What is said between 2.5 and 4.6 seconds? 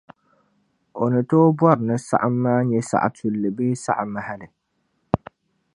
nye saɣitulli bee saɣimahili